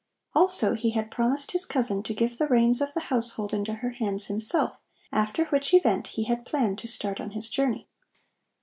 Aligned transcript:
Also 0.33 0.73
he 0.73 0.89
had 0.97 1.11
promised 1.11 1.51
his 1.51 1.63
cousin 1.63 2.01
to 2.01 2.13
give 2.15 2.39
the 2.39 2.47
reins 2.47 2.81
of 2.81 2.91
the 2.95 2.99
household 3.13 3.53
into 3.53 3.71
her 3.75 3.91
hands 3.91 4.25
himself, 4.25 4.77
after 5.11 5.45
which 5.45 5.75
event 5.75 6.07
he 6.07 6.23
had 6.23 6.43
planned 6.43 6.79
to 6.79 6.87
start 6.87 7.21
on 7.21 7.29
his 7.29 7.47
journey. 7.47 7.87